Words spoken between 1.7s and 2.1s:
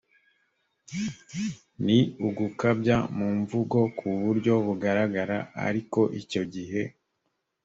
ni